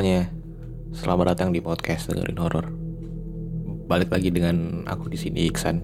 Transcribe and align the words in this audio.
semuanya, 0.00 0.32
selamat 0.96 1.36
datang 1.36 1.52
di 1.52 1.60
podcast 1.60 2.08
dengerin 2.08 2.40
horor. 2.40 2.72
Balik 3.84 4.08
lagi 4.08 4.32
dengan 4.32 4.80
aku 4.88 5.12
di 5.12 5.20
sini 5.20 5.44
Iksan, 5.44 5.76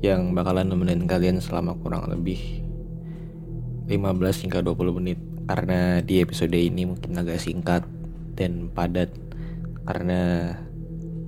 yang 0.00 0.32
bakalan 0.32 0.72
nemenin 0.72 1.04
kalian 1.04 1.36
selama 1.36 1.76
kurang 1.76 2.08
lebih 2.08 2.40
15 3.84 4.48
hingga 4.48 4.64
20 4.64 4.96
menit. 4.96 5.20
Karena 5.44 6.00
di 6.00 6.24
episode 6.24 6.56
ini 6.56 6.88
mungkin 6.88 7.12
agak 7.20 7.36
singkat 7.36 7.84
dan 8.32 8.72
padat, 8.72 9.12
karena 9.84 10.56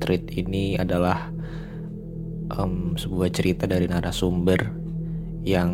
treat 0.00 0.24
ini 0.40 0.80
adalah 0.80 1.28
um, 2.48 2.96
sebuah 2.96 3.28
cerita 3.28 3.68
dari 3.68 3.92
narasumber 3.92 4.72
yang 5.44 5.68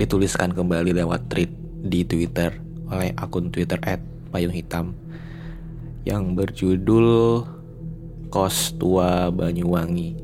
dituliskan 0.00 0.56
kembali 0.56 0.96
lewat 0.96 1.28
tweet 1.28 1.52
di 1.84 2.08
Twitter 2.08 2.56
oleh 2.88 3.12
akun 3.20 3.52
Twitter 3.52 3.76
Payung 4.32 4.56
Hitam 4.56 5.09
yang 6.04 6.32
berjudul 6.32 7.42
Kos 8.30 8.76
Tua 8.80 9.28
Banyuwangi. 9.28 10.16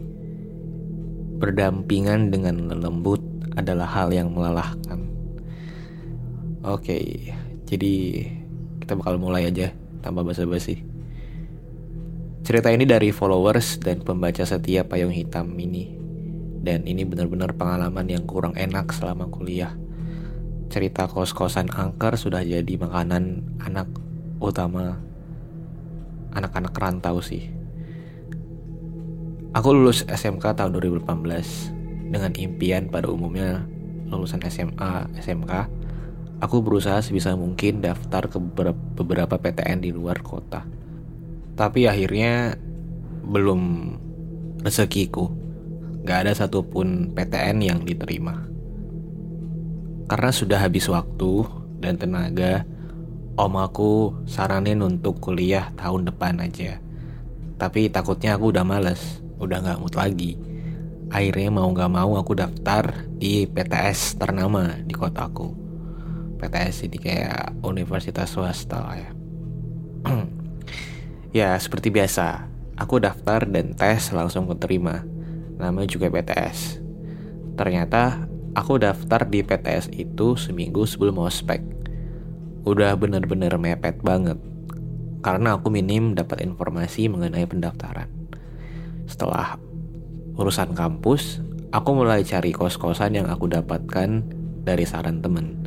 Berdampingan 1.37 2.33
dengan 2.33 2.73
lembut 2.73 3.21
adalah 3.57 3.85
hal 3.85 4.09
yang 4.13 4.33
melelahkan. 4.33 5.05
Oke, 6.65 7.31
jadi 7.69 7.95
kita 8.81 8.97
bakal 8.97 9.21
mulai 9.21 9.47
aja 9.47 9.71
tanpa 10.01 10.25
basa-basi. 10.25 10.81
Cerita 12.47 12.71
ini 12.71 12.87
dari 12.87 13.11
followers 13.11 13.83
dan 13.83 14.01
pembaca 14.01 14.47
setia 14.47 14.87
Payung 14.87 15.13
Hitam 15.13 15.53
ini. 15.59 15.93
Dan 16.63 16.83
ini 16.89 17.07
benar-benar 17.07 17.55
pengalaman 17.55 18.11
yang 18.11 18.27
kurang 18.27 18.57
enak 18.59 18.91
selama 18.91 19.31
kuliah 19.31 19.75
cerita 20.67 21.07
kos-kosan 21.07 21.71
angker 21.71 22.19
sudah 22.19 22.43
jadi 22.43 22.75
makanan 22.79 23.47
anak 23.63 23.87
utama 24.43 24.99
anak-anak 26.37 26.77
rantau 26.77 27.25
sih. 27.25 27.49
Aku 29.57 29.73
lulus 29.73 30.05
SMK 30.05 30.53
tahun 30.53 30.77
2018 30.77 32.13
dengan 32.13 32.33
impian 32.37 32.93
pada 32.93 33.09
umumnya 33.09 33.65
lulusan 34.13 34.45
SMA, 34.47 35.09
SMK. 35.17 35.73
Aku 36.45 36.61
berusaha 36.61 37.01
sebisa 37.01 37.33
mungkin 37.33 37.81
daftar 37.81 38.29
ke 38.29 38.37
beberapa 39.01 39.41
PTN 39.41 39.81
di 39.81 39.91
luar 39.97 40.21
kota. 40.21 40.69
Tapi 41.57 41.89
akhirnya 41.89 42.61
belum 43.25 43.61
rezekiku. 44.61 45.33
Gak 46.05 46.29
ada 46.29 46.33
satupun 46.37 47.17
PTN 47.17 47.65
yang 47.65 47.81
diterima. 47.83 48.45
Karena 50.07 50.31
sudah 50.31 50.61
habis 50.61 50.87
waktu 50.87 51.49
dan 51.81 51.97
tenaga, 51.99 52.69
om 53.37 53.53
aku 53.61 54.13
saranin 54.25 54.81
untuk 54.81 55.21
kuliah 55.21 55.73
tahun 55.77 56.09
depan 56.09 56.41
aja. 56.41 56.81
Tapi 57.57 57.89
takutnya 57.89 58.37
aku 58.37 58.53
udah 58.53 58.65
males, 58.65 59.21
udah 59.41 59.61
gak 59.65 59.81
mood 59.81 59.95
lagi. 59.97 60.37
Akhirnya 61.09 61.53
mau 61.53 61.69
gak 61.73 61.93
mau 61.93 62.17
aku 62.17 62.37
daftar 62.37 63.07
di 63.17 63.49
PTS 63.49 64.21
ternama 64.21 64.77
di 64.85 64.93
kotaku. 64.93 65.53
PTS 66.37 66.89
ini 66.89 66.99
kayak 67.01 67.61
universitas 67.65 68.33
swasta 68.33 68.81
lah 68.81 68.97
ya. 69.01 69.11
ya 71.45 71.49
seperti 71.57 71.89
biasa, 71.89 72.45
aku 72.77 73.01
daftar 73.01 73.49
dan 73.49 73.73
tes 73.73 74.13
langsung 74.13 74.45
keterima. 74.49 75.05
Namanya 75.57 75.89
juga 75.89 76.13
PTS. 76.13 76.85
Ternyata 77.57 78.29
Aku 78.57 78.81
daftar 78.81 79.29
di 79.29 79.45
PTS 79.45 79.93
itu 79.93 80.33
seminggu 80.33 80.89
sebelum 80.89 81.21
ospek. 81.21 81.61
Udah 82.67 82.99
bener-bener 82.99 83.55
mepet 83.55 84.03
banget. 84.03 84.37
Karena 85.23 85.55
aku 85.55 85.71
minim 85.71 86.19
dapat 86.19 86.43
informasi 86.43 87.07
mengenai 87.07 87.47
pendaftaran. 87.47 88.11
Setelah 89.07 89.57
urusan 90.35 90.75
kampus, 90.75 91.41
aku 91.71 91.95
mulai 91.95 92.27
cari 92.27 92.51
kos-kosan 92.51 93.15
yang 93.15 93.31
aku 93.31 93.47
dapatkan 93.47 94.27
dari 94.67 94.83
saran 94.83 95.23
temen. 95.23 95.63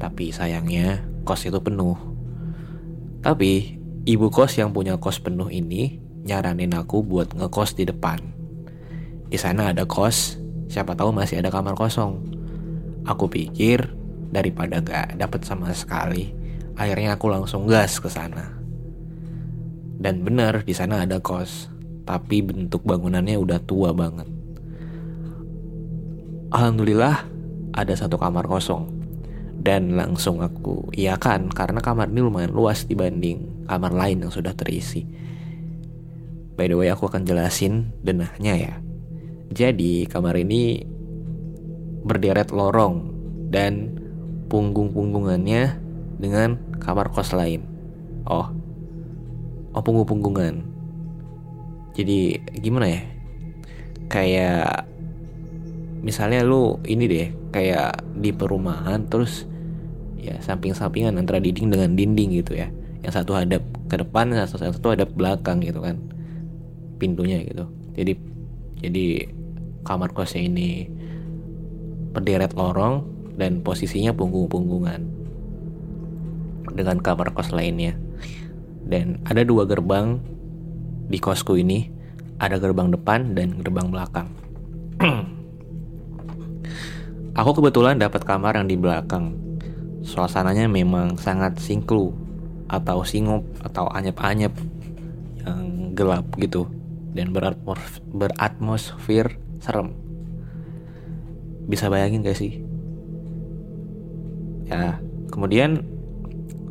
Tapi 0.00 0.32
sayangnya 0.32 1.04
kos 1.28 1.44
itu 1.44 1.60
penuh. 1.60 2.00
Tapi 3.20 3.76
ibu 4.08 4.32
kos 4.32 4.56
yang 4.56 4.72
punya 4.72 4.96
kos 4.96 5.20
penuh 5.20 5.52
ini 5.52 6.00
nyaranin 6.24 6.72
aku 6.72 7.04
buat 7.04 7.36
ngekos 7.36 7.76
di 7.76 7.84
depan. 7.84 8.24
Di 9.28 9.36
sana 9.36 9.76
ada 9.76 9.84
kos 9.84 10.48
Siapa 10.68 10.92
tahu 10.92 11.16
masih 11.16 11.40
ada 11.40 11.48
kamar 11.48 11.72
kosong. 11.72 12.20
Aku 13.08 13.32
pikir 13.32 13.88
daripada 14.28 14.84
gak 14.84 15.16
dapet 15.16 15.40
sama 15.48 15.72
sekali, 15.72 16.36
akhirnya 16.78 17.18
aku 17.18 17.26
langsung 17.26 17.66
gas 17.66 17.98
ke 17.98 18.06
sana. 18.06 18.54
Dan 19.98 20.22
benar 20.22 20.62
di 20.62 20.70
sana 20.70 21.02
ada 21.02 21.18
kos, 21.18 21.66
tapi 22.06 22.40
bentuk 22.40 22.86
bangunannya 22.86 23.34
udah 23.34 23.58
tua 23.66 23.90
banget. 23.90 24.30
Alhamdulillah 26.54 27.26
ada 27.74 27.92
satu 27.92 28.16
kamar 28.16 28.46
kosong 28.48 28.88
dan 29.58 29.98
langsung 29.98 30.40
aku 30.40 30.88
iakan 30.94 31.50
karena 31.50 31.82
kamar 31.82 32.08
ini 32.08 32.24
lumayan 32.24 32.54
luas 32.54 32.86
dibanding 32.86 33.66
kamar 33.66 33.92
lain 33.92 34.24
yang 34.24 34.32
sudah 34.32 34.54
terisi. 34.54 35.04
By 36.54 36.70
the 36.70 36.78
way 36.78 36.88
aku 36.88 37.10
akan 37.10 37.26
jelasin 37.26 37.92
denahnya 38.00 38.54
ya. 38.54 38.74
Jadi 39.50 40.06
kamar 40.06 40.38
ini 40.38 40.86
berderet 42.06 42.54
lorong 42.54 43.10
dan 43.50 43.98
punggung-punggungannya 44.48 45.87
dengan 46.18 46.58
kamar 46.82 47.14
kos 47.14 47.32
lain. 47.32 47.62
Oh, 48.26 48.50
oh 49.72 49.82
punggung-punggungan. 49.82 50.66
Jadi 51.94 52.42
gimana 52.58 52.86
ya? 52.90 53.02
Kayak 54.10 54.90
misalnya 56.02 56.42
lu 56.42 56.82
ini 56.84 57.04
deh, 57.06 57.26
kayak 57.54 58.02
di 58.18 58.34
perumahan 58.34 59.06
terus 59.06 59.46
ya 60.18 60.34
samping-sampingan 60.42 61.16
antara 61.16 61.38
dinding 61.38 61.70
dengan 61.70 61.94
dinding 61.94 62.42
gitu 62.42 62.58
ya. 62.58 62.68
Yang 63.00 63.22
satu 63.22 63.38
hadap 63.38 63.62
ke 63.86 63.96
depan, 63.96 64.34
yang 64.34 64.50
satu 64.50 64.90
hadap 64.90 65.14
belakang 65.14 65.62
gitu 65.62 65.80
kan. 65.80 66.02
Pintunya 66.98 67.40
gitu. 67.46 67.70
Jadi 67.94 68.12
jadi 68.78 69.06
kamar 69.86 70.14
kosnya 70.14 70.46
ini 70.46 70.90
berderet 72.14 72.54
lorong 72.54 73.06
dan 73.38 73.62
posisinya 73.62 74.10
punggung-punggungan 74.14 75.17
dengan 76.72 77.00
kamar 77.00 77.32
kos 77.32 77.52
lainnya. 77.52 77.96
Dan 78.88 79.20
ada 79.28 79.44
dua 79.44 79.68
gerbang 79.68 80.20
di 81.08 81.20
kosku 81.20 81.56
ini, 81.60 81.88
ada 82.40 82.56
gerbang 82.56 82.92
depan 82.92 83.36
dan 83.36 83.60
gerbang 83.60 83.92
belakang. 83.92 84.28
Aku 87.38 87.50
kebetulan 87.54 88.00
dapat 88.00 88.24
kamar 88.24 88.56
yang 88.58 88.66
di 88.66 88.74
belakang. 88.74 89.36
Suasananya 90.02 90.66
memang 90.66 91.20
sangat 91.20 91.60
singklu 91.60 92.10
atau 92.68 93.04
singup 93.04 93.44
atau 93.64 93.88
anyep-anyep 93.92 94.52
yang 95.44 95.92
gelap 95.96 96.24
gitu 96.36 96.68
dan 97.16 97.32
beratmosfer 98.12 99.40
serem 99.58 99.96
bisa 101.68 101.92
bayangin 101.92 102.24
gak 102.24 102.36
sih 102.36 102.64
ya 104.68 104.96
kemudian 105.32 105.84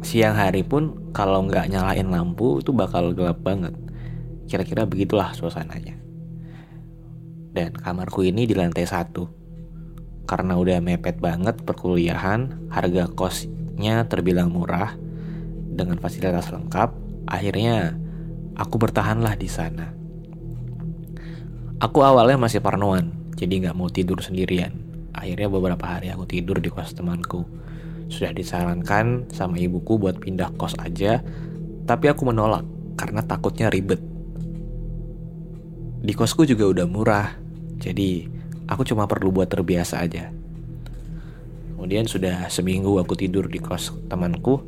siang 0.05 0.37
hari 0.37 0.61
pun 0.61 1.13
kalau 1.13 1.45
nggak 1.45 1.69
nyalain 1.69 2.09
lampu 2.09 2.61
itu 2.61 2.73
bakal 2.73 3.13
gelap 3.13 3.41
banget 3.41 3.73
kira-kira 4.47 4.87
begitulah 4.87 5.35
suasananya 5.35 5.99
Dan 7.57 7.73
kamarku 7.73 8.21
ini 8.21 8.45
di 8.45 8.53
lantai 8.53 8.85
satu. 8.85 9.25
Karena 10.29 10.61
udah 10.61 10.77
mepet 10.77 11.17
banget 11.17 11.57
perkuliahan, 11.65 12.69
harga 12.69 13.09
kosnya 13.09 14.05
terbilang 14.05 14.53
murah 14.53 14.93
dengan 15.73 15.97
fasilitas 15.97 16.53
lengkap. 16.53 16.93
Akhirnya 17.25 17.97
aku 18.53 18.77
bertahanlah 18.77 19.33
di 19.41 19.49
sana. 19.49 19.89
Aku 21.81 22.05
awalnya 22.05 22.37
masih 22.37 22.61
parnoan, 22.61 23.33
jadi 23.33 23.57
nggak 23.65 23.77
mau 23.77 23.89
tidur 23.89 24.21
sendirian. 24.21 24.77
Akhirnya 25.17 25.49
beberapa 25.49 25.97
hari 25.97 26.13
aku 26.13 26.29
tidur 26.29 26.61
di 26.61 26.69
kos 26.69 26.93
temanku. 26.93 27.41
Sudah 28.07 28.31
disarankan 28.31 29.27
sama 29.31 29.59
ibuku 29.59 29.99
buat 29.99 30.19
pindah 30.19 30.55
kos 30.55 30.75
aja, 30.79 31.19
tapi 31.87 32.07
aku 32.07 32.27
menolak 32.27 32.63
karena 32.95 33.21
takutnya 33.23 33.67
ribet. 33.67 33.99
Di 36.01 36.13
kosku 36.15 36.47
juga 36.47 36.67
udah 36.71 36.85
murah, 36.87 37.35
jadi 37.77 38.27
aku 38.67 38.87
cuma 38.87 39.07
perlu 39.07 39.31
buat 39.31 39.51
terbiasa 39.51 40.01
aja. 40.03 40.31
Kemudian 41.77 42.09
sudah 42.09 42.49
seminggu 42.49 42.97
aku 42.97 43.13
tidur 43.13 43.45
di 43.51 43.61
kos 43.61 43.93
temanku, 44.09 44.63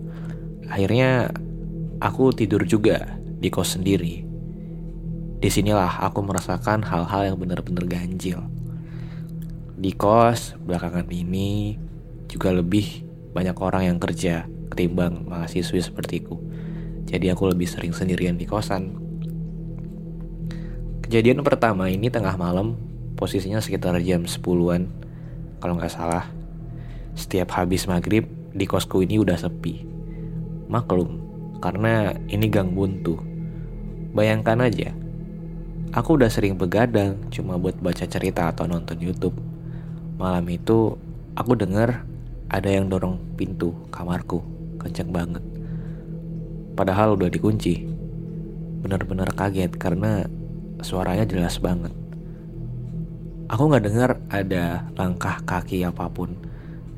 akhirnya 0.70 1.34
aku 2.00 2.32
tidur 2.32 2.64
juga 2.64 3.18
di 3.40 3.50
kos 3.50 3.80
sendiri. 3.80 4.24
Di 5.40 5.48
sinilah 5.48 6.04
aku 6.06 6.20
merasakan 6.22 6.84
hal-hal 6.84 7.34
yang 7.34 7.38
benar-benar 7.40 7.88
ganjil. 7.88 8.44
Di 9.80 9.96
kos 9.96 10.60
belakangan 10.60 11.08
ini 11.08 11.80
juga 12.28 12.52
lebih 12.52 13.09
banyak 13.32 13.58
orang 13.58 13.84
yang 13.94 13.98
kerja 14.02 14.50
ketimbang 14.74 15.26
mahasiswi 15.26 15.82
sepertiku. 15.82 16.38
Jadi 17.10 17.30
aku 17.34 17.50
lebih 17.50 17.66
sering 17.66 17.94
sendirian 17.94 18.38
di 18.38 18.46
kosan. 18.46 18.96
Kejadian 21.06 21.42
pertama 21.42 21.90
ini 21.90 22.14
tengah 22.14 22.38
malam, 22.38 22.78
posisinya 23.18 23.58
sekitar 23.58 23.98
jam 24.06 24.30
10-an, 24.30 24.90
kalau 25.58 25.74
nggak 25.78 25.90
salah. 25.90 26.30
Setiap 27.18 27.58
habis 27.58 27.90
maghrib, 27.90 28.30
di 28.54 28.70
kosku 28.70 29.02
ini 29.02 29.18
udah 29.18 29.38
sepi. 29.38 29.86
Maklum, 30.70 31.18
karena 31.58 32.14
ini 32.30 32.46
gang 32.46 32.78
buntu. 32.78 33.18
Bayangkan 34.14 34.62
aja, 34.62 34.94
aku 35.98 36.22
udah 36.22 36.30
sering 36.30 36.58
begadang 36.62 37.18
cuma 37.34 37.58
buat 37.58 37.78
baca 37.82 38.06
cerita 38.06 38.54
atau 38.54 38.70
nonton 38.70 39.02
YouTube 39.02 39.50
Malam 40.20 40.52
itu 40.52 41.00
aku 41.32 41.56
dengar 41.56 42.04
ada 42.50 42.70
yang 42.70 42.90
dorong 42.90 43.18
pintu 43.38 43.72
kamarku 43.94 44.42
kencang 44.82 45.10
banget. 45.14 45.44
Padahal 46.74 47.16
udah 47.16 47.30
dikunci. 47.30 47.86
Benar-benar 48.80 49.32
kaget 49.38 49.76
karena 49.76 50.26
suaranya 50.82 51.24
jelas 51.30 51.62
banget. 51.62 51.92
Aku 53.50 53.70
nggak 53.70 53.86
dengar 53.86 54.10
ada 54.30 54.90
langkah 54.98 55.42
kaki 55.46 55.86
apa 55.86 56.10
pun. 56.10 56.34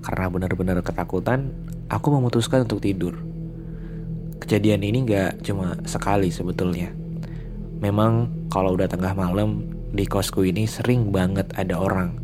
Karena 0.01 0.27
benar-benar 0.31 0.81
ketakutan, 0.81 1.53
aku 1.91 2.17
memutuskan 2.17 2.65
untuk 2.65 2.81
tidur. 2.81 3.19
Kejadian 4.41 4.81
ini 4.81 5.05
nggak 5.05 5.45
cuma 5.45 5.77
sekali 5.85 6.33
sebetulnya. 6.33 6.89
Memang 7.81 8.29
kalau 8.49 8.73
udah 8.73 8.89
tengah 8.89 9.13
malam 9.13 9.65
di 9.91 10.07
kosku 10.07 10.47
ini 10.47 10.65
sering 10.65 11.11
banget 11.11 11.51
ada 11.59 11.75
orang 11.75 12.21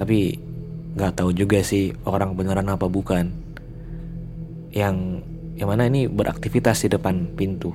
tapi 0.00 0.40
nggak 1.00 1.16
tahu 1.16 1.32
juga 1.32 1.64
sih 1.64 1.96
orang 2.04 2.36
beneran 2.36 2.68
apa 2.68 2.84
bukan. 2.84 3.32
Yang 4.68 5.24
yang 5.56 5.68
mana 5.72 5.88
ini 5.88 6.04
beraktivitas 6.12 6.84
di 6.84 6.92
depan 6.92 7.32
pintu. 7.32 7.72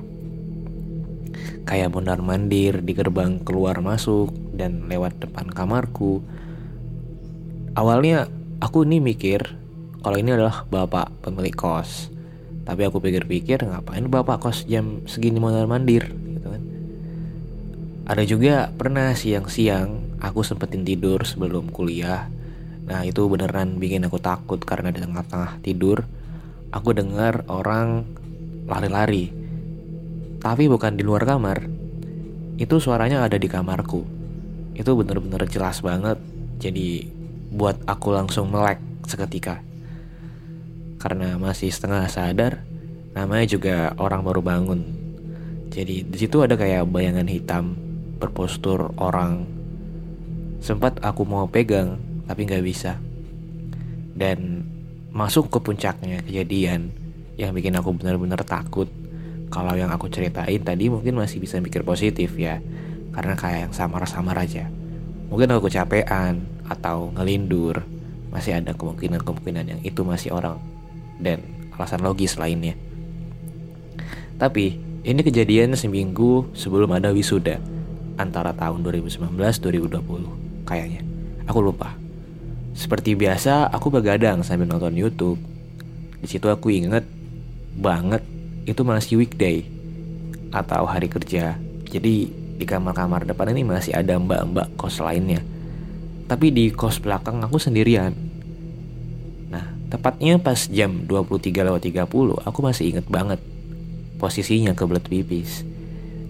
Kayak 1.66 1.98
mondar 1.98 2.22
mandir 2.22 2.86
di 2.86 2.94
gerbang 2.94 3.42
keluar 3.42 3.82
masuk 3.82 4.30
dan 4.54 4.86
lewat 4.86 5.18
depan 5.18 5.50
kamarku. 5.50 6.22
Awalnya 7.74 8.30
aku 8.62 8.86
ini 8.86 9.02
mikir 9.02 9.58
kalau 10.06 10.22
ini 10.22 10.38
adalah 10.38 10.70
bapak 10.70 11.26
pemilik 11.26 11.58
kos. 11.58 12.14
Tapi 12.66 12.82
aku 12.86 13.02
pikir-pikir 13.02 13.66
ngapain 13.66 14.06
bapak 14.06 14.38
kos 14.38 14.70
jam 14.70 15.02
segini 15.10 15.42
mondar 15.42 15.66
mandir 15.66 16.14
gitu 16.14 16.46
kan? 16.46 16.64
Ada 18.06 18.24
juga 18.30 18.70
pernah 18.70 19.18
siang-siang 19.18 20.22
aku 20.22 20.46
sempetin 20.46 20.86
tidur 20.86 21.26
sebelum 21.26 21.74
kuliah. 21.74 22.30
Nah 22.86 23.02
itu 23.06 23.26
beneran 23.26 23.82
bikin 23.82 24.06
aku 24.06 24.22
takut 24.22 24.62
karena 24.62 24.94
di 24.94 25.02
tengah-tengah 25.02 25.62
tidur 25.66 26.06
aku 26.70 26.94
dengar 26.94 27.46
orang 27.50 28.06
lari-lari. 28.70 29.34
Tapi 30.42 30.70
bukan 30.70 30.94
di 30.94 31.02
luar 31.02 31.26
kamar. 31.26 31.66
Itu 32.56 32.78
suaranya 32.78 33.26
ada 33.26 33.36
di 33.42 33.50
kamarku. 33.50 34.06
Itu 34.78 34.94
bener-bener 34.94 35.50
jelas 35.50 35.82
banget. 35.82 36.22
Jadi 36.62 37.10
buat 37.50 37.82
aku 37.90 38.14
langsung 38.14 38.54
melek 38.54 38.78
seketika. 39.10 39.60
Karena 41.02 41.38
masih 41.42 41.74
setengah 41.74 42.06
sadar, 42.08 42.62
namanya 43.18 43.46
juga 43.50 43.92
orang 43.98 44.22
baru 44.22 44.42
bangun. 44.46 44.82
Jadi 45.74 46.06
di 46.06 46.18
situ 46.18 46.40
ada 46.46 46.56
kayak 46.56 46.88
bayangan 46.88 47.28
hitam 47.28 47.76
berpostur 48.16 48.96
orang 48.96 49.56
Sempat 50.66 50.98
aku 51.06 51.30
mau 51.30 51.46
pegang, 51.46 52.02
tapi 52.26 52.46
nggak 52.46 52.66
bisa. 52.66 52.98
Dan 54.16 54.68
masuk 55.16 55.48
ke 55.48 55.60
puncaknya 55.64 56.22
kejadian 56.26 56.92
yang 57.40 57.56
bikin 57.56 57.76
aku 57.76 57.96
benar-benar 57.96 58.44
takut. 58.44 58.92
Kalau 59.54 59.78
yang 59.78 59.94
aku 59.94 60.12
ceritain 60.12 60.60
tadi 60.60 60.92
mungkin 60.92 61.16
masih 61.16 61.40
bisa 61.40 61.62
mikir 61.62 61.86
positif 61.86 62.36
ya, 62.36 62.60
karena 63.16 63.38
kayak 63.38 63.70
yang 63.70 63.74
samar-samar 63.74 64.36
aja. 64.36 64.68
Mungkin 65.32 65.56
aku 65.56 65.72
kecapean 65.72 66.44
atau 66.68 67.14
ngelindur, 67.16 67.86
masih 68.34 68.60
ada 68.60 68.76
kemungkinan-kemungkinan 68.76 69.66
yang 69.72 69.80
itu 69.86 70.04
masih 70.04 70.36
orang 70.36 70.60
dan 71.22 71.40
alasan 71.72 72.04
logis 72.04 72.36
lainnya. 72.36 72.76
Tapi 74.36 74.76
ini 75.06 75.22
kejadian 75.24 75.78
seminggu 75.80 76.52
sebelum 76.52 76.92
ada 76.92 77.16
wisuda 77.16 77.62
antara 78.20 78.52
tahun 78.52 78.84
2019-2020 78.84 80.68
kayaknya. 80.68 81.02
Aku 81.48 81.64
lupa. 81.64 82.05
Seperti 82.76 83.16
biasa, 83.16 83.72
aku 83.72 83.88
begadang 83.88 84.44
sambil 84.44 84.68
nonton 84.68 84.92
YouTube. 85.00 85.40
Di 86.20 86.28
situ 86.28 86.52
aku 86.52 86.76
inget 86.76 87.08
banget 87.80 88.20
itu 88.68 88.84
masih 88.84 89.24
weekday 89.24 89.64
atau 90.52 90.84
hari 90.84 91.08
kerja. 91.08 91.56
Jadi 91.88 92.16
di 92.60 92.66
kamar-kamar 92.68 93.24
depan 93.24 93.56
ini 93.56 93.64
masih 93.64 93.96
ada 93.96 94.20
mbak-mbak 94.20 94.76
kos 94.76 95.00
lainnya. 95.00 95.40
Tapi 96.28 96.52
di 96.52 96.68
kos 96.76 97.00
belakang 97.00 97.40
aku 97.48 97.56
sendirian. 97.56 98.12
Nah, 99.48 99.72
tepatnya 99.88 100.36
pas 100.36 100.68
jam 100.68 101.08
23.30 101.08 101.96
aku 102.44 102.60
masih 102.60 102.92
inget 102.92 103.08
banget 103.08 103.40
posisinya 104.20 104.76
kebelet 104.76 105.08
pipis. 105.08 105.64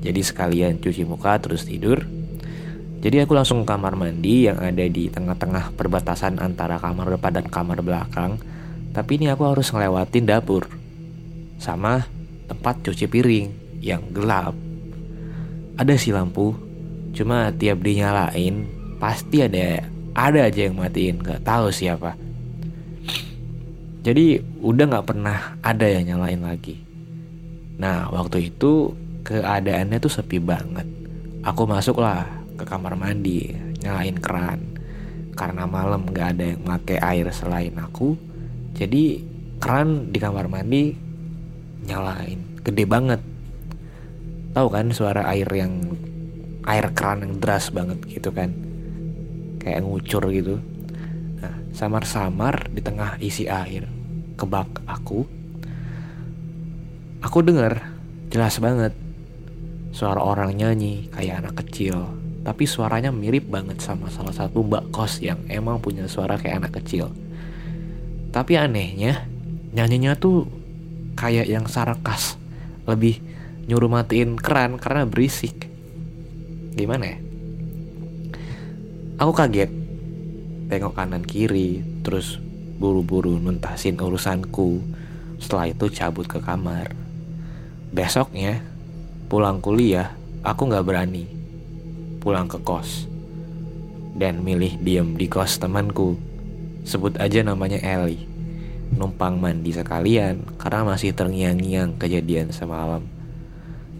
Jadi 0.05 0.21
sekalian 0.21 0.77
cuci 0.77 1.09
muka 1.09 1.41
terus 1.41 1.65
tidur 1.65 2.05
jadi 3.05 3.21
aku 3.21 3.37
langsung 3.37 3.61
ke 3.61 3.69
kamar 3.69 3.93
mandi 3.93 4.49
yang 4.49 4.57
ada 4.57 4.81
di 4.81 5.13
tengah-tengah 5.13 5.77
perbatasan 5.77 6.41
antara 6.41 6.81
kamar 6.81 7.13
depan 7.13 7.37
dan 7.37 7.45
kamar 7.53 7.85
belakang. 7.85 8.41
Tapi 8.97 9.21
ini 9.21 9.29
aku 9.29 9.45
harus 9.45 9.69
ngelewatin 9.69 10.25
dapur. 10.25 10.65
Sama 11.61 12.01
tempat 12.49 12.81
cuci 12.81 13.05
piring 13.05 13.77
yang 13.77 14.09
gelap. 14.09 14.57
Ada 15.77 15.93
sih 16.01 16.17
lampu, 16.17 16.57
cuma 17.13 17.53
tiap 17.53 17.85
dinyalain 17.85 18.65
pasti 18.97 19.45
ada 19.45 19.85
ada 20.17 20.49
aja 20.49 20.65
yang 20.65 20.73
matiin, 20.73 21.21
nggak 21.21 21.45
tahu 21.45 21.69
siapa. 21.69 22.17
Jadi 24.01 24.41
udah 24.65 24.85
nggak 24.89 25.05
pernah 25.05 25.61
ada 25.61 25.85
yang 25.85 26.09
nyalain 26.09 26.41
lagi. 26.41 26.81
Nah 27.77 28.09
waktu 28.09 28.49
itu 28.49 28.97
keadaannya 29.21 30.01
tuh 30.01 30.09
sepi 30.09 30.41
banget. 30.41 30.89
Aku 31.45 31.69
masuk 31.69 32.01
lah 32.01 32.44
ke 32.55 32.63
kamar 32.63 32.95
mandi 32.95 33.53
nyalain 33.83 34.17
keran. 34.19 34.75
Karena 35.35 35.67
malam 35.67 36.07
gak 36.09 36.39
ada 36.39 36.55
yang 36.55 36.63
pakai 36.63 36.97
air 37.03 37.27
selain 37.35 37.75
aku 37.75 38.15
jadi 38.75 39.19
keran 39.59 40.11
di 40.11 40.19
kamar 40.19 40.47
mandi 40.47 40.95
nyalain. 41.87 42.59
Gede 42.63 42.83
banget. 42.87 43.21
Tahu 44.55 44.67
kan 44.71 44.91
suara 44.95 45.27
air 45.31 45.47
yang 45.51 45.95
air 46.63 46.91
keran 46.95 47.27
yang 47.27 47.33
deras 47.39 47.71
banget 47.71 47.99
gitu 48.07 48.31
kan? 48.31 48.51
Kayak 49.59 49.83
ngucur 49.83 50.23
gitu. 50.31 50.59
Nah 51.43 51.55
samar-samar 51.75 52.71
di 52.71 52.79
tengah 52.79 53.19
isi 53.19 53.47
air 53.47 53.87
kebak 54.35 54.83
aku 54.83 55.23
aku 57.23 57.37
dengar 57.39 57.95
jelas 58.27 58.59
banget 58.59 58.91
suara 59.95 60.19
orang 60.19 60.59
nyanyi 60.59 61.07
kayak 61.07 61.39
anak 61.39 61.55
kecil 61.63 62.11
tapi 62.45 62.69
suaranya 62.69 63.09
mirip 63.09 63.49
banget 63.49 63.81
sama 63.81 64.05
salah 64.13 64.29
satu 64.29 64.61
mbak 64.61 64.93
kos 64.93 65.17
yang 65.17 65.41
emang 65.49 65.81
punya 65.81 66.05
suara 66.05 66.37
kayak 66.37 66.61
anak 66.61 66.77
kecil. 66.77 67.09
Tapi 68.29 68.53
anehnya, 68.53 69.25
nyanyinya 69.73 70.13
tuh 70.13 70.45
kayak 71.17 71.49
yang 71.49 71.65
sarkas, 71.65 72.37
lebih 72.85 73.17
nyuruh 73.65 73.89
matiin 73.89 74.37
keran 74.37 74.77
karena 74.77 75.09
berisik. 75.09 75.65
Gimana 76.77 77.17
ya? 77.17 77.17
Aku 79.25 79.33
kaget. 79.33 79.73
Tengok 80.69 80.93
kanan 80.93 81.25
kiri, 81.25 81.81
terus 82.05 82.37
buru-buru 82.77 83.41
nuntasin 83.41 83.97
urusanku. 83.97 84.85
Setelah 85.41 85.73
itu 85.73 85.89
cabut 85.89 86.29
ke 86.29 86.37
kamar. 86.45 86.93
Besoknya, 87.89 88.61
pulang 89.31 89.63
kuliah, 89.63 90.13
aku 90.45 90.69
gak 90.69 90.85
berani 90.85 91.34
pulang 92.25 92.49
ke 92.49 92.57
kos. 92.65 93.05
Dan 94.17 94.41
milih 94.41 94.81
diem 94.81 95.13
di 95.13 95.29
kos 95.29 95.61
temanku. 95.61 96.17
Sebut 96.81 97.21
aja 97.21 97.45
namanya 97.45 97.77
Eli. 97.85 98.25
Numpang 98.97 99.37
mandi 99.37 99.69
sekalian 99.69 100.41
karena 100.57 100.81
masih 100.81 101.13
terngiang-ngiang 101.13 102.01
kejadian 102.01 102.49
semalam. 102.49 103.05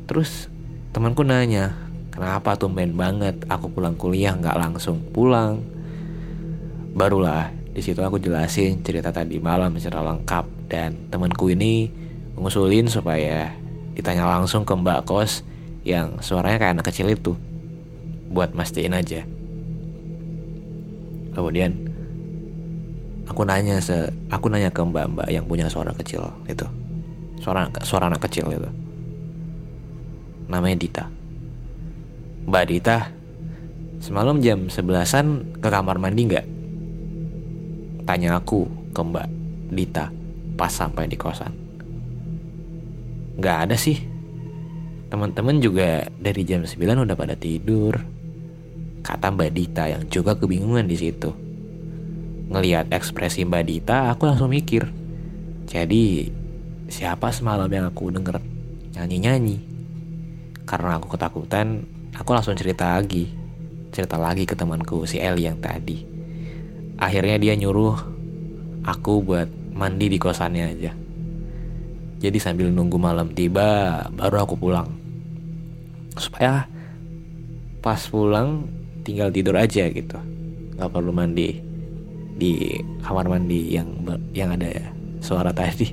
Terus 0.10 0.50
temanku 0.90 1.22
nanya, 1.22 1.78
kenapa 2.10 2.58
tumben 2.58 2.98
banget 2.98 3.46
aku 3.46 3.70
pulang 3.70 3.94
kuliah 3.94 4.34
nggak 4.34 4.58
langsung 4.58 5.06
pulang? 5.14 5.62
Barulah 6.98 7.54
di 7.76 7.86
situ 7.86 8.02
aku 8.02 8.18
jelasin 8.18 8.82
cerita 8.82 9.14
tadi 9.14 9.38
malam 9.38 9.78
secara 9.78 10.02
lengkap 10.02 10.72
dan 10.72 11.12
temanku 11.14 11.54
ini 11.54 11.92
mengusulin 12.34 12.90
supaya 12.90 13.54
ditanya 13.94 14.26
langsung 14.26 14.66
ke 14.66 14.74
mbak 14.74 15.06
kos 15.06 15.46
yang 15.86 16.18
suaranya 16.24 16.58
kayak 16.58 16.74
anak 16.80 16.88
kecil 16.88 17.12
itu 17.12 17.36
buat 18.32 18.54
mastiin 18.58 18.96
aja. 18.96 19.24
Kemudian 21.36 21.76
aku 23.28 23.44
nanya 23.44 23.84
se 23.84 24.10
aku 24.32 24.48
nanya 24.48 24.72
ke 24.72 24.82
mbak-mbak 24.82 25.28
yang 25.28 25.44
punya 25.46 25.68
suara 25.68 25.92
kecil 25.92 26.24
itu. 26.48 26.66
Suara 27.44 27.68
suara 27.84 28.08
anak 28.08 28.24
kecil 28.26 28.48
itu. 28.50 28.70
Namanya 30.48 30.78
Dita. 30.78 31.06
Mbak 32.46 32.66
Dita, 32.70 32.98
semalam 33.98 34.38
jam 34.40 34.70
sebelasan 34.70 35.58
ke 35.58 35.68
kamar 35.68 35.98
mandi 35.98 36.30
nggak? 36.30 36.46
Tanya 38.06 38.38
aku 38.38 38.70
ke 38.94 39.02
Mbak 39.02 39.28
Dita 39.74 40.14
pas 40.56 40.70
sampai 40.70 41.10
di 41.10 41.18
kosan. 41.18 41.52
Gak 43.42 43.58
ada 43.68 43.76
sih. 43.76 44.00
Teman-teman 45.12 45.60
juga 45.60 46.08
dari 46.16 46.42
jam 46.48 46.64
9 46.64 47.04
udah 47.04 47.18
pada 47.18 47.36
tidur. 47.36 48.15
Kata 49.06 49.30
Mbak 49.30 49.52
Dita 49.54 49.86
yang 49.86 50.02
juga 50.10 50.34
kebingungan 50.34 50.90
di 50.90 50.98
situ. 50.98 51.30
Ngeliat 52.50 52.90
ekspresi 52.90 53.46
Mbak 53.46 53.64
Dita, 53.70 54.10
aku 54.10 54.26
langsung 54.26 54.50
mikir. 54.50 54.90
Jadi, 55.70 56.26
siapa 56.90 57.30
semalam 57.30 57.70
yang 57.70 57.86
aku 57.86 58.10
denger 58.10 58.42
nyanyi-nyanyi? 58.98 59.62
Karena 60.66 60.98
aku 60.98 61.14
ketakutan, 61.14 61.86
aku 62.18 62.34
langsung 62.34 62.58
cerita 62.58 62.98
lagi. 62.98 63.30
Cerita 63.94 64.18
lagi 64.18 64.50
ke 64.50 64.58
temanku 64.58 65.06
si 65.06 65.22
Eli 65.22 65.46
yang 65.46 65.62
tadi. 65.62 66.02
Akhirnya 66.98 67.38
dia 67.38 67.54
nyuruh 67.54 68.02
aku 68.82 69.22
buat 69.22 69.46
mandi 69.78 70.10
di 70.10 70.18
kosannya 70.18 70.66
aja. 70.66 70.92
Jadi 72.26 72.38
sambil 72.42 72.74
nunggu 72.74 72.98
malam 72.98 73.30
tiba, 73.38 74.02
baru 74.10 74.50
aku 74.50 74.58
pulang. 74.58 74.90
Supaya 76.18 76.66
pas 77.86 78.02
pulang 78.10 78.66
tinggal 79.06 79.30
tidur 79.30 79.54
aja 79.56 79.86
gitu. 79.86 80.18
Gak 80.76 80.90
perlu 80.90 81.14
mandi 81.14 81.62
di 82.36 82.82
kamar 83.06 83.30
mandi 83.30 83.72
yang 83.78 83.88
yang 84.34 84.58
ada 84.58 84.92
suara 85.22 85.54
tadi. 85.54 85.88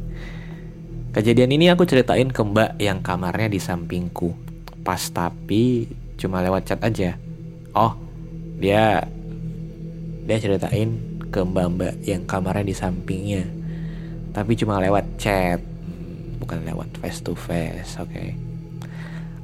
Kejadian 1.14 1.52
ini 1.52 1.68
aku 1.68 1.84
ceritain 1.84 2.32
ke 2.32 2.40
mbak 2.40 2.80
yang 2.80 3.04
kamarnya 3.04 3.52
di 3.52 3.60
sampingku. 3.60 4.32
Pas 4.80 5.12
tapi 5.12 5.92
cuma 6.16 6.40
lewat 6.40 6.64
chat 6.64 6.80
aja. 6.80 7.20
Oh, 7.76 7.94
dia 8.56 9.04
dia 10.26 10.38
ceritain 10.40 11.10
ke 11.30 11.40
mbak-mbak 11.46 12.02
yang 12.02 12.26
kamarnya 12.26 12.66
di 12.66 12.74
sampingnya 12.74 13.46
tapi 14.30 14.54
cuma 14.54 14.78
lewat 14.78 15.06
chat 15.18 15.58
bukan 16.38 16.62
lewat 16.66 16.86
face 17.02 17.22
to 17.22 17.34
face 17.34 17.98
oke 17.98 18.10
okay. 18.10 18.34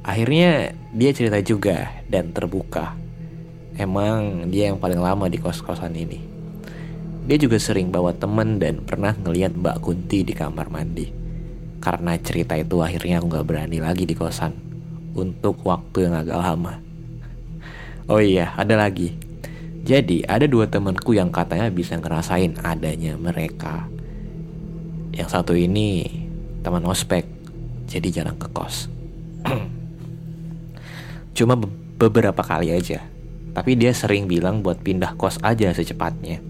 Akhirnya 0.07 0.71
dia 0.95 1.11
cerita 1.11 1.43
juga 1.43 1.91
dan 2.07 2.31
terbuka 2.31 2.95
emang 3.75 4.47
dia 4.47 4.71
yang 4.71 4.79
paling 4.79 5.03
lama 5.03 5.27
di 5.27 5.37
kos-kosan 5.37 5.93
ini 5.93 6.37
dia 7.27 7.35
juga 7.35 7.59
sering 7.59 7.91
bawa 7.91 8.15
temen 8.15 8.55
dan 8.55 8.87
pernah 8.87 9.11
ngeliat 9.11 9.51
Mbak 9.51 9.83
Kunti 9.83 10.23
di 10.23 10.31
kamar 10.31 10.71
mandi. 10.71 11.11
Karena 11.83 12.15
cerita 12.15 12.55
itu 12.55 12.79
akhirnya 12.79 13.19
aku 13.19 13.27
gak 13.35 13.43
berani 13.43 13.83
lagi 13.83 14.07
di 14.07 14.15
kosan. 14.15 14.55
Untuk 15.11 15.59
waktu 15.67 16.07
yang 16.07 16.15
agak 16.15 16.39
lama. 16.39 16.79
Oh 18.07 18.23
iya, 18.23 18.55
ada 18.55 18.79
lagi. 18.79 19.11
Jadi 19.83 20.23
ada 20.23 20.47
dua 20.47 20.71
temanku 20.71 21.19
yang 21.19 21.27
katanya 21.27 21.67
bisa 21.67 21.99
ngerasain 21.99 22.55
adanya 22.63 23.19
mereka. 23.19 23.91
Yang 25.11 25.27
satu 25.35 25.51
ini 25.51 26.07
teman 26.63 26.87
ospek, 26.87 27.27
jadi 27.91 28.23
jarang 28.23 28.39
ke 28.39 28.47
kos. 28.55 28.87
Cuma 31.37 31.53
be 31.53 31.69
beberapa 32.01 32.41
kali 32.41 32.73
aja. 32.73 33.05
Tapi 33.53 33.77
dia 33.77 33.93
sering 33.93 34.25
bilang 34.25 34.65
buat 34.65 34.81
pindah 34.81 35.13
kos 35.17 35.37
aja 35.45 35.69
secepatnya. 35.69 36.41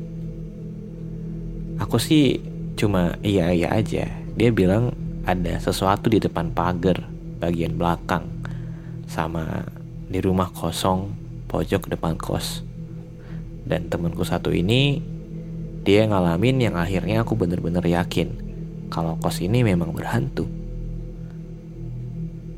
Aku 1.83 1.99
sih 1.99 2.39
cuma 2.79 3.19
iya 3.23 3.51
iya 3.51 3.75
aja. 3.75 4.07
Dia 4.35 4.49
bilang 4.51 4.95
ada 5.27 5.59
sesuatu 5.59 6.07
di 6.07 6.23
depan 6.23 6.55
pagar 6.55 7.03
bagian 7.43 7.75
belakang 7.75 8.31
sama 9.07 9.67
di 10.07 10.19
rumah 10.23 10.51
kosong 10.51 11.11
pojok 11.47 11.91
depan 11.91 12.15
kos. 12.15 12.63
Dan 13.67 13.91
temanku 13.91 14.23
satu 14.23 14.51
ini 14.51 14.99
dia 15.87 16.03
ngalamin 16.07 16.63
yang 16.63 16.75
akhirnya 16.75 17.23
aku 17.23 17.39
bener-bener 17.39 17.83
yakin 17.83 18.35
kalau 18.91 19.15
kos 19.19 19.39
ini 19.39 19.63
memang 19.63 19.95
berhantu. 19.95 20.47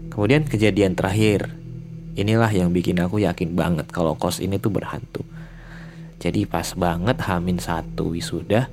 Kemudian 0.10 0.50
kejadian 0.50 0.98
terakhir, 0.98 1.59
inilah 2.20 2.52
yang 2.52 2.76
bikin 2.76 3.00
aku 3.00 3.24
yakin 3.24 3.56
banget 3.56 3.88
kalau 3.96 4.20
kos 4.20 4.44
ini 4.44 4.60
tuh 4.60 4.76
berhantu. 4.76 5.24
Jadi 6.20 6.44
pas 6.44 6.68
banget 6.76 7.16
Hamin 7.24 7.64
satu 7.64 8.12
wisuda, 8.12 8.68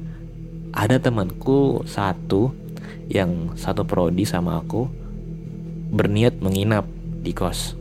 ada 0.75 0.97
temanku 0.99 1.87
satu 1.87 2.51
yang 3.07 3.55
satu 3.55 3.87
prodi 3.87 4.27
sama 4.27 4.59
aku 4.59 4.91
berniat 5.95 6.43
menginap 6.43 6.91
di 7.23 7.31
kos. 7.31 7.79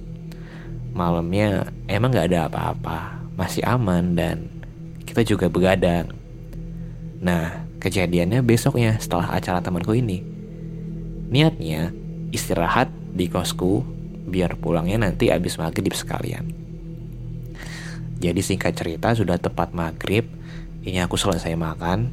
Malamnya 0.93 1.73
emang 1.89 2.13
gak 2.13 2.29
ada 2.29 2.45
apa-apa, 2.47 3.25
masih 3.33 3.65
aman 3.65 4.13
dan 4.13 4.47
kita 5.03 5.25
juga 5.25 5.49
begadang. 5.49 6.13
Nah, 7.19 7.65
kejadiannya 7.81 8.45
besoknya 8.45 9.01
setelah 9.01 9.33
acara 9.33 9.65
temanku 9.65 9.97
ini. 9.97 10.21
Niatnya 11.25 11.89
istirahat 12.29 12.93
di 13.17 13.25
kosku 13.25 13.94
biar 14.25 14.57
pulangnya 14.57 15.05
nanti 15.05 15.29
abis 15.29 15.61
maghrib 15.61 15.93
sekalian. 15.93 16.49
Jadi 18.19 18.41
singkat 18.41 18.73
cerita 18.73 19.13
sudah 19.13 19.37
tepat 19.37 19.71
maghrib, 19.77 20.25
ini 20.81 20.97
aku 21.01 21.13
selesai 21.13 21.53
makan, 21.53 22.09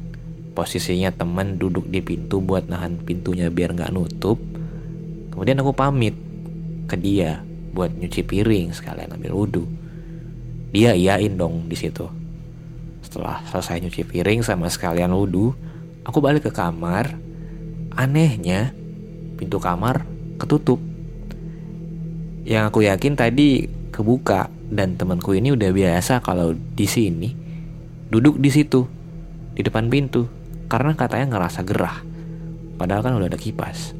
posisinya 0.53 1.09
temen 1.09 1.57
duduk 1.57 1.89
di 1.89 2.05
pintu 2.05 2.37
buat 2.39 2.69
nahan 2.69 3.01
pintunya 3.01 3.49
biar 3.49 3.73
nggak 3.73 3.91
nutup. 3.91 4.37
Kemudian 5.33 5.57
aku 5.57 5.73
pamit 5.73 6.13
ke 6.85 6.93
dia 6.93 7.41
buat 7.73 7.89
nyuci 7.89 8.21
piring 8.21 8.69
sekalian 8.69 9.17
ambil 9.17 9.33
wudhu. 9.33 9.65
Dia 10.69 10.93
iyain 10.93 11.33
dong 11.33 11.65
di 11.65 11.73
situ. 11.73 12.05
Setelah 13.01 13.41
selesai 13.49 13.81
nyuci 13.81 14.05
piring 14.05 14.45
sama 14.45 14.69
sekalian 14.69 15.09
wudhu, 15.09 15.57
aku 16.05 16.17
balik 16.21 16.45
ke 16.45 16.51
kamar. 16.53 17.17
Anehnya, 17.93 18.73
pintu 19.37 19.57
kamar 19.61 20.05
ketutup. 20.41 20.81
Yang 22.43 22.63
aku 22.69 22.79
yakin 22.83 23.13
tadi 23.15 23.67
kebuka 23.91 24.51
dan 24.67 24.99
temanku 24.99 25.31
ini 25.31 25.55
udah 25.55 25.71
biasa 25.71 26.19
kalau 26.19 26.51
di 26.51 26.87
sini 26.89 27.29
duduk 28.11 28.37
di 28.37 28.49
situ 28.51 28.83
di 29.53 29.61
depan 29.63 29.87
pintu 29.87 30.27
karena 30.67 30.97
katanya 30.97 31.37
ngerasa 31.37 31.63
gerah. 31.63 32.03
Padahal 32.75 33.01
kan 33.05 33.13
udah 33.15 33.29
ada 33.31 33.39
kipas. 33.39 33.95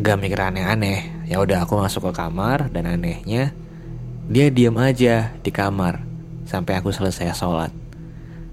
Gak 0.00 0.16
mikir 0.16 0.38
aneh-aneh. 0.38 1.26
Ya 1.26 1.38
udah 1.42 1.64
aku 1.66 1.78
masuk 1.78 2.10
ke 2.10 2.12
kamar 2.20 2.72
dan 2.72 2.86
anehnya 2.90 3.52
dia 4.30 4.46
diam 4.46 4.78
aja 4.78 5.34
di 5.42 5.50
kamar 5.50 6.06
sampai 6.46 6.78
aku 6.78 6.94
selesai 6.94 7.34
sholat. 7.34 7.74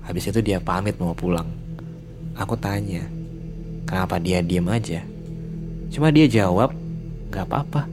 Habis 0.05 0.33
itu 0.33 0.39
dia 0.41 0.57
pamit 0.57 0.97
mau 0.97 1.13
pulang. 1.13 1.45
Aku 2.37 2.57
tanya, 2.57 3.05
kenapa 3.85 4.21
dia 4.21 4.45
diam 4.45 4.69
aja? 4.69 5.01
Cuma 5.89 6.13
dia 6.13 6.29
jawab, 6.29 6.73
gak 7.31 7.45
apa-apa. 7.47 7.89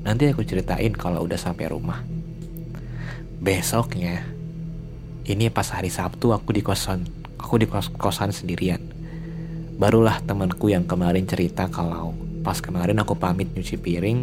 Nanti 0.00 0.30
aku 0.32 0.42
ceritain 0.46 0.92
kalau 0.96 1.26
udah 1.28 1.36
sampai 1.36 1.68
rumah. 1.68 2.00
Besoknya, 3.40 4.24
ini 5.28 5.48
pas 5.52 5.68
hari 5.72 5.92
Sabtu 5.92 6.32
aku 6.32 6.52
di 6.52 6.64
kosan, 6.64 7.04
aku 7.36 7.60
di 7.60 7.66
kos 7.68 7.92
kosan 7.92 8.32
sendirian. 8.32 8.80
Barulah 9.80 10.20
temanku 10.20 10.68
yang 10.68 10.84
kemarin 10.84 11.24
cerita 11.24 11.68
kalau 11.72 12.12
pas 12.44 12.60
kemarin 12.60 13.00
aku 13.00 13.16
pamit 13.16 13.48
nyuci 13.52 13.80
piring, 13.80 14.20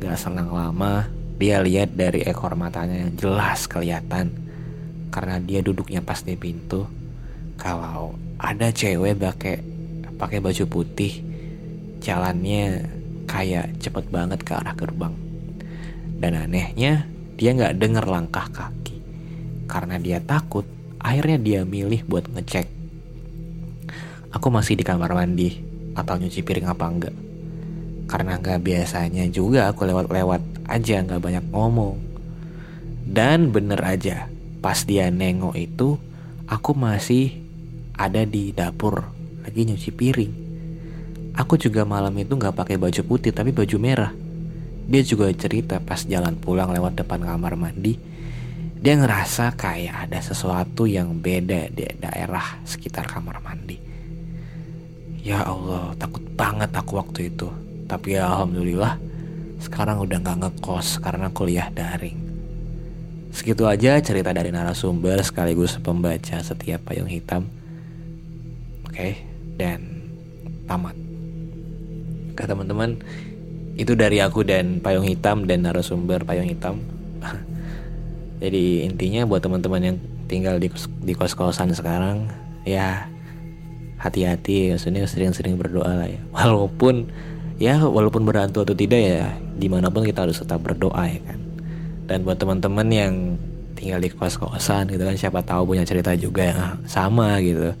gak 0.00 0.16
senang 0.20 0.52
lama, 0.52 1.08
Dia 1.34 1.58
lihat 1.58 1.98
dari 1.98 2.22
ekor 2.22 2.54
matanya 2.54 2.94
yang 2.94 3.12
jelas 3.18 3.66
kelihatan 3.66 4.30
karena 5.10 5.42
dia 5.42 5.66
duduknya 5.66 5.98
pas 5.98 6.22
di 6.22 6.38
pintu. 6.38 6.86
Kalau 7.58 8.14
ada 8.38 8.70
cewek 8.70 9.18
pakai 9.18 9.58
pakai 10.14 10.38
baju 10.38 10.64
putih, 10.70 11.26
jalannya 11.98 12.86
kayak 13.34 13.82
cepet 13.82 14.06
banget 14.14 14.46
ke 14.46 14.54
arah 14.54 14.78
gerbang. 14.78 15.14
Dan 16.22 16.38
anehnya 16.38 17.10
dia 17.34 17.50
nggak 17.50 17.74
dengar 17.82 18.06
langkah 18.06 18.46
kaki 18.54 19.02
karena 19.66 19.98
dia 19.98 20.22
takut. 20.22 20.62
Akhirnya 21.02 21.36
dia 21.42 21.60
milih 21.66 22.06
buat 22.06 22.30
ngecek. 22.30 22.70
Aku 24.30 24.54
masih 24.54 24.78
di 24.78 24.86
kamar 24.86 25.10
mandi 25.10 25.58
atau 25.98 26.14
nyuci 26.14 26.46
piring 26.46 26.70
apa 26.70 26.86
enggak 26.86 27.14
karena 28.04 28.36
nggak 28.36 28.60
biasanya 28.60 29.24
juga 29.32 29.72
aku 29.72 29.88
lewat-lewat 29.88 30.68
aja 30.68 31.00
nggak 31.00 31.22
banyak 31.22 31.44
ngomong 31.48 31.96
dan 33.08 33.48
bener 33.52 33.80
aja 33.80 34.28
pas 34.60 34.84
dia 34.84 35.08
nengok 35.08 35.56
itu 35.56 35.96
aku 36.48 36.76
masih 36.76 37.40
ada 37.96 38.28
di 38.28 38.52
dapur 38.52 39.08
lagi 39.44 39.60
nyuci 39.64 39.90
piring 39.92 40.32
aku 41.34 41.58
juga 41.58 41.82
malam 41.82 42.14
itu 42.18 42.34
nggak 42.34 42.54
pakai 42.54 42.76
baju 42.78 43.02
putih 43.04 43.30
tapi 43.30 43.50
baju 43.50 43.76
merah 43.78 44.12
dia 44.84 45.02
juga 45.02 45.28
cerita 45.34 45.82
pas 45.82 46.00
jalan 46.06 46.38
pulang 46.38 46.70
lewat 46.70 46.98
depan 46.98 47.20
kamar 47.20 47.58
mandi 47.58 47.98
dia 48.80 48.94
ngerasa 49.00 49.56
kayak 49.56 50.08
ada 50.08 50.20
sesuatu 50.20 50.84
yang 50.84 51.16
beda 51.18 51.72
di 51.72 51.88
daerah 51.98 52.62
sekitar 52.64 53.08
kamar 53.08 53.40
mandi 53.40 53.80
ya 55.24 55.44
Allah 55.44 55.96
takut 55.96 56.22
banget 56.36 56.70
aku 56.72 57.00
waktu 57.00 57.32
itu 57.32 57.48
tapi 57.88 58.16
ya 58.16 58.28
alhamdulillah 58.28 59.14
sekarang 59.64 60.04
udah 60.04 60.20
gak 60.20 60.38
ngekos 60.44 61.00
karena 61.00 61.32
kuliah 61.32 61.72
daring. 61.72 62.20
Segitu 63.32 63.64
aja 63.64 63.98
cerita 63.98 64.30
dari 64.30 64.52
narasumber 64.52 65.18
sekaligus 65.24 65.80
pembaca 65.80 66.38
setiap 66.44 66.84
payung 66.86 67.08
hitam. 67.08 67.48
Oke, 68.86 69.18
dan 69.58 70.04
tamat. 70.68 71.03
Oke 72.44 72.52
teman-teman, 72.52 73.00
itu 73.80 73.96
dari 73.96 74.20
aku 74.20 74.44
dan 74.44 74.76
payung 74.84 75.08
hitam 75.08 75.48
dan 75.48 75.64
narasumber 75.64 76.28
payung 76.28 76.44
hitam. 76.44 76.76
Jadi 78.44 78.84
intinya 78.84 79.24
buat 79.24 79.40
teman-teman 79.40 79.80
yang 79.80 79.96
tinggal 80.28 80.60
di, 80.60 80.68
di 81.00 81.16
kos-kosan 81.16 81.72
sekarang, 81.72 82.28
ya 82.68 83.08
hati-hati, 83.96 84.76
maksudnya 84.76 85.08
sering-sering 85.08 85.56
berdoa 85.56 86.04
lah 86.04 86.08
ya. 86.12 86.20
Walaupun 86.36 87.08
ya 87.56 87.80
walaupun 87.80 88.28
berhantu 88.28 88.60
atau 88.60 88.76
tidak 88.76 89.00
ya 89.00 89.32
di 89.56 89.72
mana 89.72 89.88
pun 89.88 90.04
kita 90.04 90.28
harus 90.28 90.36
tetap 90.36 90.60
berdoa 90.60 91.08
ya 91.08 91.22
kan 91.24 91.40
dan 92.04 92.28
buat 92.28 92.36
teman-teman 92.36 92.88
yang 92.92 93.14
tinggal 93.72 94.04
di 94.04 94.12
kos-kosan 94.12 94.92
gitu 94.92 95.00
kan 95.00 95.16
siapa 95.16 95.40
tahu 95.40 95.72
punya 95.72 95.86
cerita 95.86 96.12
juga 96.12 96.50
yang 96.50 96.60
sama 96.84 97.38
gitu 97.40 97.72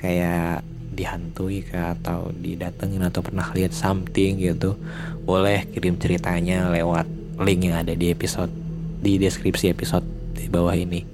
kayak 0.00 0.62
dihantui 0.98 1.62
kah? 1.62 1.94
Atau 1.94 2.34
didatengin? 2.34 3.06
Atau 3.06 3.22
pernah 3.22 3.46
lihat 3.54 3.70
something 3.70 4.42
gitu? 4.42 4.74
Boleh 5.22 5.70
kirim 5.70 5.94
ceritanya 5.94 6.66
lewat 6.74 7.06
link 7.38 7.70
yang 7.70 7.78
ada 7.78 7.94
di 7.94 8.10
episode 8.10 8.50
di 8.98 9.14
deskripsi 9.22 9.70
episode 9.70 10.02
di 10.34 10.50
bawah 10.50 10.74
ini. 10.74 11.06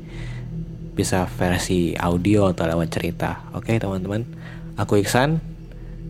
Bisa 0.97 1.29
versi 1.29 1.93
audio 1.93 2.49
atau 2.49 2.65
lewat 2.65 2.89
cerita. 2.89 3.45
Oke 3.53 3.77
teman-teman. 3.77 4.25
Aku 4.81 4.97
Iksan. 4.97 5.45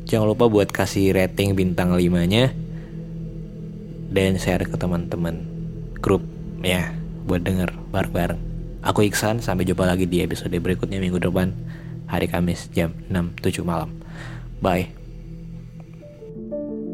Jangan 0.07 0.31
lupa 0.31 0.47
buat 0.47 0.69
kasih 0.71 1.17
rating 1.17 1.57
bintang 1.57 1.97
5-nya 1.97 2.53
dan 4.15 4.37
share 4.37 4.69
ke 4.69 4.77
teman-teman 4.77 5.43
grup 5.99 6.21
ya 6.61 6.93
buat 7.25 7.41
denger 7.41 7.73
bareng-bareng. 7.89 8.37
Aku 8.85 9.01
Iksan, 9.01 9.41
sampai 9.41 9.65
jumpa 9.65 9.89
lagi 9.89 10.05
di 10.05 10.21
episode 10.21 10.53
berikutnya 10.53 11.01
minggu 11.01 11.17
depan 11.17 11.57
hari 12.15 12.31
Kamis 12.31 12.71
jam 12.71 12.95
6-7 13.11 13.67
malam. 13.67 13.91
Bye. 14.63 14.95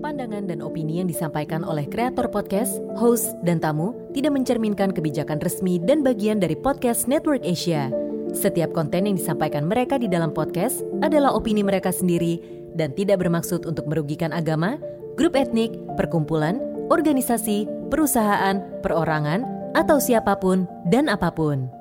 Pandangan 0.01 0.49
dan 0.49 0.65
opini 0.65 1.05
yang 1.05 1.09
disampaikan 1.13 1.61
oleh 1.61 1.85
kreator 1.85 2.33
podcast, 2.33 2.81
host, 2.97 3.37
dan 3.45 3.61
tamu 3.61 3.93
tidak 4.17 4.33
mencerminkan 4.33 4.91
kebijakan 4.97 5.39
resmi 5.39 5.77
dan 5.77 6.01
bagian 6.01 6.41
dari 6.41 6.57
podcast 6.57 7.05
Network 7.05 7.45
Asia. 7.45 7.93
Setiap 8.33 8.73
konten 8.73 9.07
yang 9.07 9.21
disampaikan 9.21 9.69
mereka 9.69 10.01
di 10.01 10.09
dalam 10.09 10.33
podcast 10.33 10.81
adalah 11.05 11.37
opini 11.37 11.61
mereka 11.61 11.93
sendiri 11.93 12.41
dan 12.75 12.97
tidak 12.97 13.21
bermaksud 13.21 13.69
untuk 13.69 13.87
merugikan 13.87 14.33
agama, 14.33 14.81
grup 15.21 15.37
etnik, 15.37 15.75
perkumpulan, 16.01 16.59
organisasi, 16.89 17.69
perusahaan, 17.93 18.63
perorangan, 18.81 19.45
atau 19.79 20.03
siapa 20.03 20.39
pun 20.39 20.67
dan 20.91 21.07
apa 21.07 21.31
pun. 21.31 21.80